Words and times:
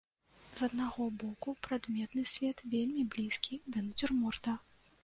З 0.61 0.69
аднаго 0.69 1.03
боку, 1.25 1.53
прадметны 1.67 2.27
свет 2.35 2.65
вельмі 2.73 3.07
блізкі 3.13 3.65
да 3.73 3.87
нацюрморта. 3.89 4.61